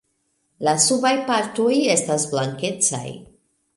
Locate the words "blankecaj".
2.33-3.05